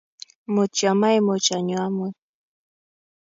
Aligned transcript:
mutyo 0.53 0.89
maimuch 0.99 1.47
anyo 1.57 1.77
omut 1.87 2.15